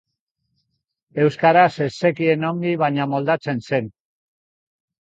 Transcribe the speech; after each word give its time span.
Euskaraz 1.25 1.67
ez 1.87 1.91
zekien 2.09 2.49
ongi, 2.51 2.73
baina 2.87 3.09
moldatzen 3.15 3.65
zen. 3.71 3.97